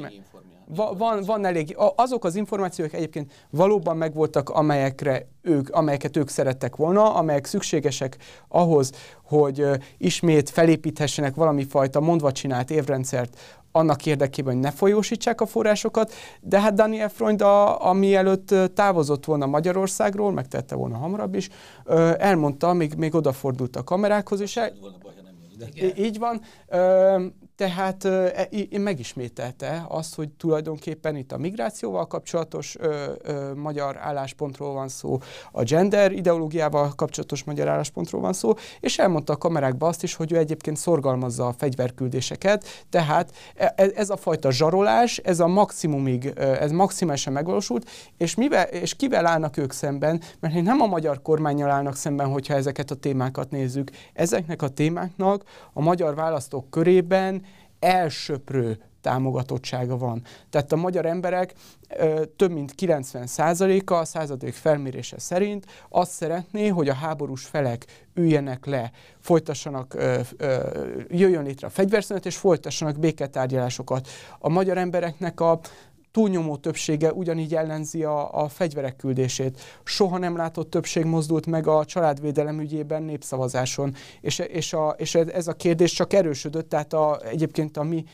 [0.66, 0.76] meg?
[0.76, 6.76] Va, van, van elég, azok az információk egyébként valóban megvoltak, amelyekre ők, amelyeket ők szerettek
[6.76, 8.16] volna, amelyek szükségesek
[8.48, 8.92] ahhoz,
[9.24, 9.66] hogy
[9.98, 13.38] ismét felépíthessenek valami fajta mondva csinált évrendszert,
[13.76, 19.24] annak érdekében, hogy ne folyósítsák a forrásokat, de hát Daniel Freund, a, ami előtt távozott
[19.24, 21.48] volna Magyarországról, megtette volna hamarabb is,
[22.18, 24.72] elmondta, még, még odafordult a kamerákhoz, és el...
[25.96, 26.40] Így van
[27.56, 34.88] tehát e, megismételte azt, hogy tulajdonképpen itt a migrációval kapcsolatos ö, ö, magyar álláspontról van
[34.88, 35.18] szó,
[35.52, 40.32] a gender ideológiával kapcsolatos magyar álláspontról van szó, és elmondta a kamerákba azt is, hogy
[40.32, 46.32] ő egyébként szorgalmazza a fegyverküldéseket, tehát e, e, ez a fajta zsarolás, ez a maximumig,
[46.36, 51.70] ez maximálisan megvalósult, és, mivel, és kivel állnak ők szemben, mert nem a magyar kormányjal
[51.70, 53.90] állnak szemben, hogyha ezeket a témákat nézzük.
[54.12, 57.42] Ezeknek a témáknak a magyar választók körében
[57.84, 60.22] elsöprő támogatottsága van.
[60.50, 61.54] Tehát a magyar emberek
[61.88, 68.66] ö, több mint 90%-a a századék felmérése szerint azt szeretné, hogy a háborús felek üljenek
[68.66, 70.58] le, folytassanak, ö, ö,
[71.08, 74.08] jöjjön létre a fegyverszünet, és folytassanak béketárgyalásokat.
[74.38, 75.60] A magyar embereknek a
[76.14, 79.60] túlnyomó többsége ugyanígy ellenzi a, a fegyverek küldését.
[79.84, 85.48] Soha nem látott többség mozdult meg a családvédelem ügyében népszavazáson, és, és, a, és ez
[85.48, 88.04] a kérdés csak erősödött, tehát a, egyébként a mi,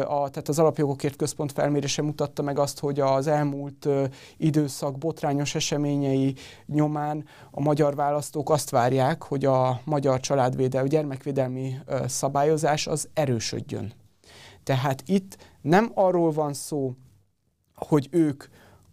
[0.00, 3.88] a, tehát az Alapjogokért Központ felmérése mutatta meg azt, hogy az elmúlt
[4.36, 6.34] időszak botrányos eseményei
[6.66, 11.74] nyomán a magyar választók azt várják, hogy a magyar családvédelmi, gyermekvédelmi
[12.06, 13.92] szabályozás az erősödjön.
[14.62, 16.94] Tehát itt nem arról van szó,
[17.76, 18.44] hogy ők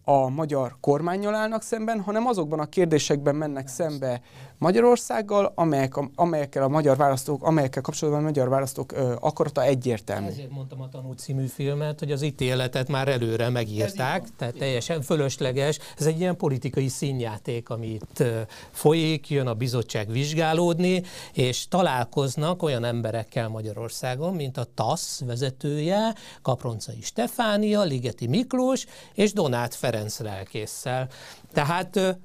[0.04, 4.22] a magyar kormányjal állnak szemben, hanem azokban a kérdésekben mennek szembe
[4.64, 10.28] Magyarországgal, amelyek, amelyekkel a magyar választók, amelyekkel kapcsolatban a magyar választók ö, akarata egyértelmű.
[10.28, 15.80] Ezért mondtam a Tanú című filmet, hogy az ítéletet már előre megírták, tehát teljesen fölösleges.
[15.98, 18.24] Ez egy ilyen politikai színjáték, amit
[18.72, 27.02] folyik, jön a bizottság vizsgálódni, és találkoznak olyan emberekkel Magyarországon, mint a TASZ vezetője, Kaproncai
[27.02, 31.08] Stefánia, Ligeti Miklós és Donát Ferenc lelkészsel.
[31.54, 32.18] Tehát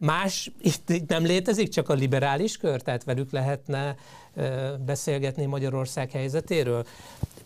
[0.00, 3.96] Más itt nem létezik, csak a liberális kör, tehát velük lehetne
[4.84, 6.86] beszélgetni Magyarország helyzetéről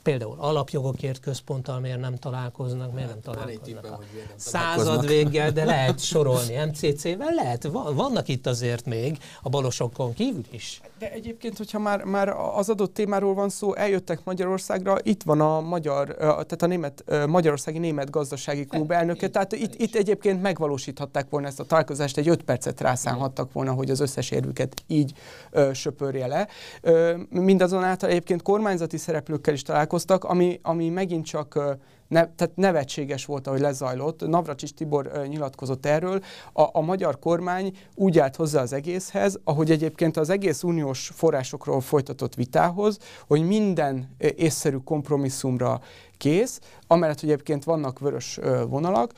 [0.05, 3.99] például alapjogokért központtal miért nem találkoznak, miért nem találkoznak a
[4.37, 10.81] század véggel, de lehet sorolni MCC-vel, lehet, vannak itt azért még a balosokon kívül is.
[10.99, 15.61] De egyébként, hogyha már, már az adott témáról van szó, eljöttek Magyarországra, itt van a
[15.61, 21.47] magyar, tehát a német, Magyarországi Német Gazdasági Klub elnöke, tehát itt, itt egyébként megvalósíthatták volna
[21.47, 25.12] ezt a találkozást, egy öt percet rászánhattak volna, hogy az összes érvüket így
[25.51, 26.49] ö, söpörje le.
[26.81, 31.78] Ö, mindazonáltal egyébként kormányzati szereplőkkel is találkoztak, találkoztak, ami, ami megint csak
[32.09, 34.26] ne, tehát nevetséges volt, ahogy lezajlott.
[34.26, 36.20] Navracsis Tibor nyilatkozott erről.
[36.52, 41.80] A, a magyar kormány úgy állt hozzá az egészhez, ahogy egyébként az egész uniós forrásokról
[41.80, 45.80] folytatott vitához, hogy minden észszerű kompromisszumra
[46.16, 49.12] kész, amellett, hogy egyébként vannak vörös vonalak.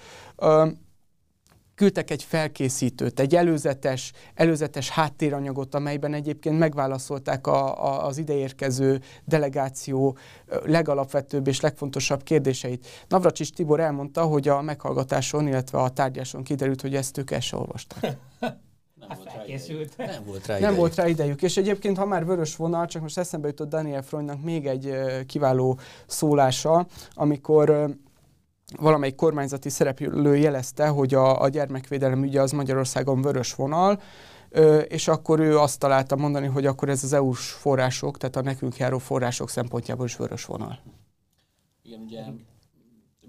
[1.76, 10.16] Küldtek egy felkészítőt, egy előzetes, előzetes háttéranyagot, amelyben egyébként megválaszolták a, a, az ideérkező delegáció
[10.64, 12.86] legalapvetőbb és legfontosabb kérdéseit.
[13.08, 17.56] Navracsis Tibor elmondta, hogy a meghallgatáson, illetve a tárgyáson kiderült, hogy ezt ők el se
[17.56, 18.16] olvasták.
[19.00, 19.96] Nem hát volt, felkészült.
[19.96, 20.68] nem volt rá idejük.
[20.68, 21.42] Nem volt rá idejük.
[21.42, 24.94] És egyébként, ha már vörös vonal, csak most eszembe jutott Daniel Freundnak még egy
[25.26, 27.96] kiváló szólása, amikor
[28.78, 34.00] valamelyik kormányzati szereplő jelezte, hogy a, a gyermekvédelem ügye az Magyarországon vörös vonal,
[34.88, 38.76] és akkor ő azt találta mondani, hogy akkor ez az EU-s források, tehát a nekünk
[38.76, 40.78] járó források szempontjából is vörös vonal.
[41.82, 42.22] Igen, ugye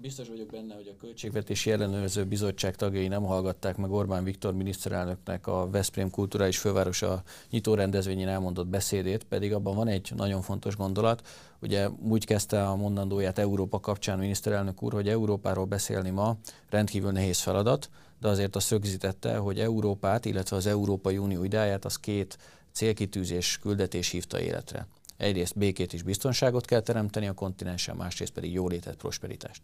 [0.00, 5.46] biztos vagyok benne, hogy a Költségvetési Ellenőrző Bizottság tagjai nem hallgatták meg Orbán Viktor miniszterelnöknek
[5.46, 11.26] a Veszprém Kulturális Fővárosa nyitó rendezvényén elmondott beszédét, pedig abban van egy nagyon fontos gondolat.
[11.60, 16.36] Ugye úgy kezdte a mondandóját Európa kapcsán miniszterelnök úr, hogy Európáról beszélni ma
[16.70, 17.90] rendkívül nehéz feladat,
[18.20, 22.38] de azért azt rögzítette, hogy Európát, illetve az Európai Unió idáját az két
[22.72, 24.86] célkitűzés küldetés hívta életre.
[25.16, 29.60] Egyrészt békét és biztonságot kell teremteni a kontinensen, másrészt pedig jólétet, prosperitást.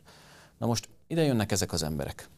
[0.59, 2.29] Na most ide jönnek ezek az emberek.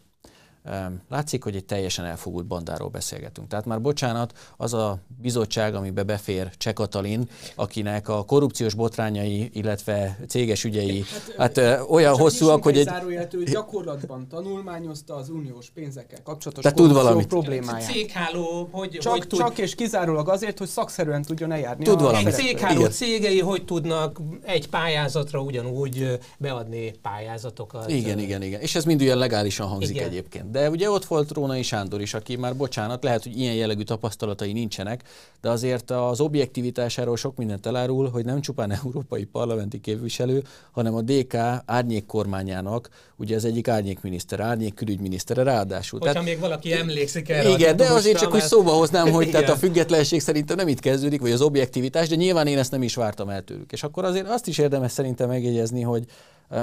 [1.09, 3.49] Látszik, hogy egy teljesen elfogult bandáról beszélgetünk.
[3.49, 10.19] Tehát már bocsánat, az a bizottság, amibe befér Cseh Katalin, akinek a korrupciós botrányai, illetve
[10.29, 11.05] céges ügyei
[11.37, 12.89] hát, hát olyan hosszúak, hogy egy...
[13.31, 17.27] hogy gyakorlatban tanulmányozta az uniós pénzekkel kapcsolatos Te tud valamit.
[17.27, 17.91] problémáját.
[17.91, 19.39] Cégháló, hogy, csak, hogy tud...
[19.39, 21.85] csak és kizárólag azért, hogy szakszerűen tudjon eljárni.
[21.85, 22.27] Tud valamit.
[22.27, 22.91] Egy cégháló Igen.
[22.91, 27.91] cégei hogy tudnak egy pályázatra ugyanúgy beadni pályázatokat.
[27.91, 28.61] Igen, igen, igen.
[28.61, 30.09] És ez mind olyan legálisan hangzik igen.
[30.09, 30.51] egyébként.
[30.57, 34.53] De ugye ott volt Rónai Sándor is, aki már bocsánat, lehet, hogy ilyen jellegű tapasztalatai
[34.53, 35.03] nincsenek,
[35.41, 41.01] de azért az objektivitásáról sok mindent elárul, hogy nem csupán európai parlamenti képviselő, hanem a
[41.01, 41.35] DK
[41.67, 45.99] árnyék kormányának, ugye az egyik árnyékminiszter, árnyék külügyminisztere ráadásul.
[45.99, 47.49] Hogyha tehát, még valaki emlékszik erre.
[47.49, 51.21] Igen, de azért csak úgy szóba hoznám, hogy tehát a függetlenség szerintem nem itt kezdődik,
[51.21, 53.73] vagy az objektivitás, de nyilván én ezt nem is vártam el tőlük.
[53.73, 56.05] És akkor azért azt is érdemes szerintem megjegyezni, hogy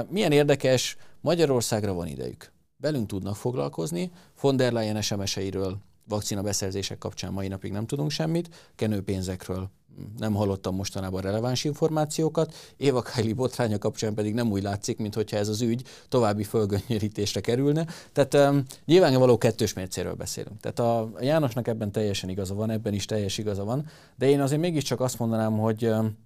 [0.08, 4.10] milyen érdekes, Magyarországra van idejük velünk tudnak foglalkozni.
[4.40, 9.70] Von der Leyen SMS-eiről vakcina beszerzések kapcsán mai napig nem tudunk semmit, kenőpénzekről
[10.18, 15.48] nem hallottam mostanában releváns információkat, Éva Kylie botránya kapcsán pedig nem úgy látszik, mintha ez
[15.48, 17.86] az ügy további fölgönnyörítésre kerülne.
[18.12, 20.60] Tehát um, nyilvánvaló kettős mércéről beszélünk.
[20.60, 24.60] Tehát a Jánosnak ebben teljesen igaza van, ebben is teljes igaza van, de én azért
[24.60, 26.16] mégiscsak azt mondanám, hogy um,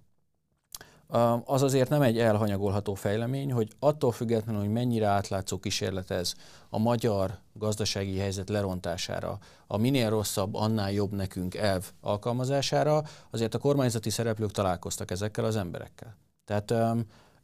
[1.45, 6.35] az azért nem egy elhanyagolható fejlemény, hogy attól függetlenül, hogy mennyire átlátszó kísérlet ez
[6.71, 13.59] a magyar gazdasági helyzet lerontására, a minél rosszabb, annál jobb nekünk elv alkalmazására, azért a
[13.59, 16.17] kormányzati szereplők találkoztak ezekkel az emberekkel.
[16.45, 16.75] Tehát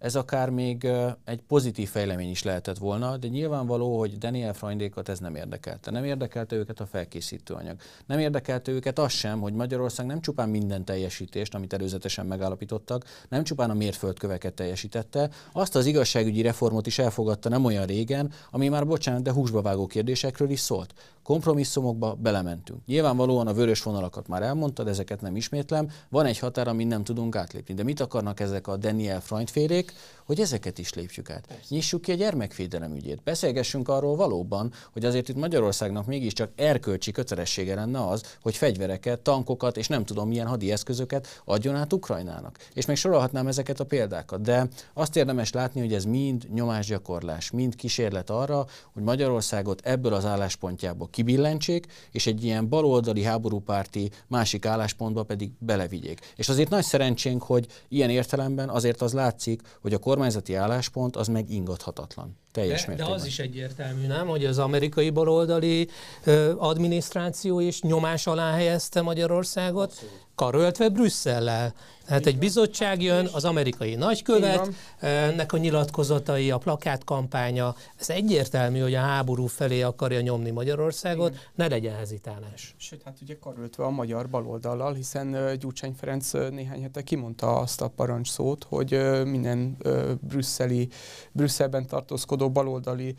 [0.05, 0.89] ez akár még
[1.25, 5.91] egy pozitív fejlemény is lehetett volna, de nyilvánvaló, hogy Daniel Freundékat ez nem érdekelte.
[5.91, 7.77] Nem érdekelte őket a felkészítő anyag.
[8.07, 13.45] Nem érdekelte őket az sem, hogy Magyarország nem csupán minden teljesítést, amit előzetesen megállapítottak, nem
[13.45, 18.87] csupán a mérföldköveket teljesítette, azt az igazságügyi reformot is elfogadta nem olyan régen, ami már
[18.87, 20.95] bocsánat, de húsba vágó kérdésekről is szólt
[21.25, 22.87] kompromisszumokba belementünk.
[22.87, 27.37] Nyilvánvalóan a vörös vonalakat már elmondtad, ezeket nem ismétlem, van egy határ, amin nem tudunk
[27.37, 27.75] átlépni.
[27.75, 29.93] De mit akarnak ezek a Daniel Freund félék?
[30.27, 31.47] Hogy ezeket is lépjük át.
[31.47, 31.65] Persze.
[31.69, 33.23] Nyissuk ki a gyermekvédelem ügyét.
[33.23, 39.77] Beszélgessünk arról valóban, hogy azért itt Magyarországnak mégiscsak erkölcsi kötelessége lenne az, hogy fegyvereket, tankokat
[39.77, 42.59] és nem tudom milyen hadi eszközöket adjon át Ukrajnának.
[42.73, 47.75] És még sorolhatnám ezeket a példákat, de azt érdemes látni, hogy ez mind nyomásgyakorlás, mind
[47.75, 55.23] kísérlet arra, hogy Magyarországot ebből az álláspontjából kibillentsék, és egy ilyen baloldali háborúpárti másik álláspontba
[55.23, 56.33] pedig belevigyék.
[56.37, 61.29] És azért nagy szerencsénk, hogy ilyen értelemben azért az látszik, hogy a kormányzati álláspont az
[61.29, 62.37] meg ingathatatlan.
[62.55, 63.15] Teljes de, mértékben.
[63.15, 65.89] De az is egyértelmű, nem, hogy az amerikai baloldali
[66.25, 70.27] ö, adminisztráció is nyomás alá helyezte Magyarországot, Abszolút.
[70.35, 71.75] karöltve Brüsszellel.
[72.07, 74.69] Tehát egy bizottság jön, az amerikai nagykövet,
[75.01, 81.43] ennek a nyilatkozatai, a plakátkampánya, ez egyértelmű, hogy a háború felé akarja nyomni Magyarországot, Igen.
[81.55, 82.75] ne legyen hezitálás.
[82.77, 87.89] Sőt, hát ugye karöltve a magyar baloldallal, hiszen Gyurcsány Ferenc néhány hete kimondta azt a
[87.89, 88.91] parancsszót, hogy
[89.25, 89.77] minden
[90.21, 90.89] brüsszeli,
[91.33, 93.15] Brüsszelben tartózkodó baloldali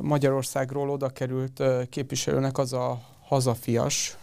[0.00, 4.18] Magyarországról oda került képviselőnek az a hazafias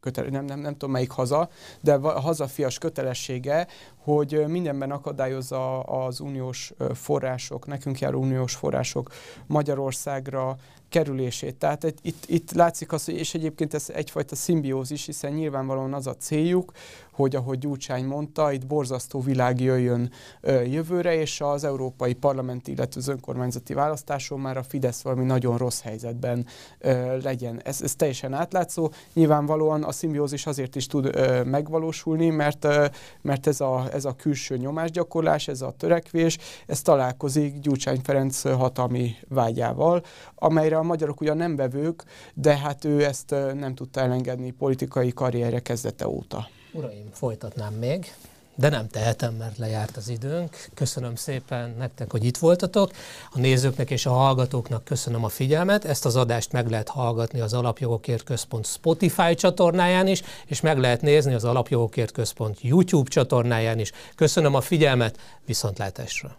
[0.00, 1.48] kötele, nem, nem, nem tudom melyik haza,
[1.80, 3.66] de a hazafias kötelessége,
[3.96, 9.10] hogy mindenben akadályozza az uniós források, nekünk járó uniós források
[9.46, 10.56] Magyarországra
[10.88, 11.56] kerülését.
[11.56, 16.14] Tehát itt, itt látszik az, hogy és egyébként ez egyfajta szimbiózis, hiszen nyilvánvalóan az a
[16.14, 16.72] céljuk,
[17.16, 20.10] hogy ahogy Gyurcsány mondta, itt borzasztó világ jöjjön
[20.40, 25.56] ö, jövőre, és az európai parlamenti, illetve az önkormányzati választáson már a Fidesz valami nagyon
[25.56, 26.46] rossz helyzetben
[26.78, 27.60] ö, legyen.
[27.64, 28.90] Ez, ez teljesen átlátszó.
[29.12, 32.86] Nyilvánvalóan a szimbiózis azért is tud ö, megvalósulni, mert, ö,
[33.22, 39.14] mert ez, a, ez a külső nyomásgyakorlás, ez a törekvés, ez találkozik Gyurcsány Ferenc hatalmi
[39.28, 40.02] vágyával,
[40.34, 42.04] amelyre a magyarok ugyan nem bevők,
[42.34, 46.48] de hát ő ezt nem tudta elengedni politikai karrierje kezdete óta.
[46.72, 48.12] Uraim, folytatnám még,
[48.58, 50.56] de nem tehetem, mert lejárt az időnk.
[50.74, 52.90] Köszönöm szépen nektek, hogy itt voltatok.
[53.30, 55.84] A nézőknek és a hallgatóknak köszönöm a figyelmet.
[55.84, 61.00] Ezt az adást meg lehet hallgatni az Alapjogokért Központ Spotify csatornáján is, és meg lehet
[61.00, 63.92] nézni az Alapjogokért Központ YouTube csatornáján is.
[64.14, 66.36] Köszönöm a figyelmet, viszontlátásra!